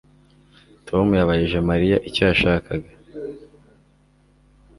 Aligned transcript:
Tom 0.87 1.07
yabajije 1.19 1.57
Mariya 1.69 1.97
icyo 2.07 2.21
yashakaga 2.29 2.91